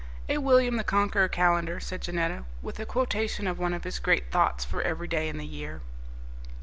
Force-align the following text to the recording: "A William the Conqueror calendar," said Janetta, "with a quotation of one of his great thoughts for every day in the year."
"A 0.27 0.39
William 0.39 0.77
the 0.77 0.83
Conqueror 0.83 1.27
calendar," 1.27 1.79
said 1.79 2.01
Janetta, 2.01 2.45
"with 2.63 2.79
a 2.79 2.87
quotation 2.87 3.45
of 3.45 3.59
one 3.59 3.71
of 3.71 3.83
his 3.83 3.99
great 3.99 4.31
thoughts 4.31 4.65
for 4.65 4.81
every 4.81 5.07
day 5.07 5.29
in 5.29 5.37
the 5.37 5.45
year." 5.45 5.81